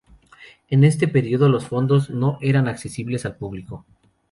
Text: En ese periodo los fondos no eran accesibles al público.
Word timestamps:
En 0.71 0.83
ese 0.83 1.07
periodo 1.07 1.47
los 1.47 1.67
fondos 1.67 2.09
no 2.09 2.39
eran 2.41 2.67
accesibles 2.67 3.23
al 3.27 3.35
público. 3.35 3.85